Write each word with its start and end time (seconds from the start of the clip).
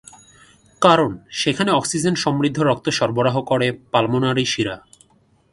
কারণ 0.81 1.11
সেখানে 1.31 1.71
অক্সিজেন 1.71 2.15
সমৃদ্ধ 2.15 2.57
রক্ত 2.61 2.85
সরবরাহ 2.89 3.35
করে 3.41 3.67
পালমোনারি 3.91 4.45
শিরা। 4.45 4.75